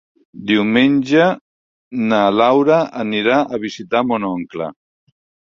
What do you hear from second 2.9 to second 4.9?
anirà a visitar mon oncle.